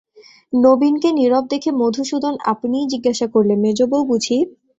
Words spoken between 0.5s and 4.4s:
নবীনকে নীরব দেখে মধুসূদন আপনিই জিজ্ঞাসা করলে, মেজোবউ বুঝি?